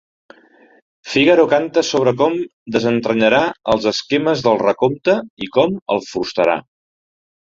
Figaro 1.09 1.43
canta 1.51 1.83
sobre 1.89 2.13
com 2.23 2.39
desentranyarà 2.77 3.41
els 3.75 3.85
esquemes 3.95 4.41
del 4.49 4.61
recompte 4.65 5.19
i 5.49 5.51
com 5.59 5.77
el 5.97 6.03
frustrarà. 6.11 6.57